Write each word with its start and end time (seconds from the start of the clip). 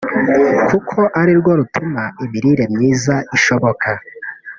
kuko 0.67 0.99
ari 1.19 1.31
rwo 1.39 1.51
rutuma 1.59 2.03
imirire 2.23 2.63
myiza 2.73 3.15
ishoboka 3.35 3.89